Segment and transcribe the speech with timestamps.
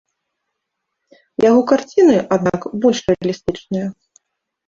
[1.49, 3.87] Яго карціны, аднак, больш рэалістычныя.